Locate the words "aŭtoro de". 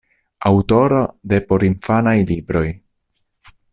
0.51-1.39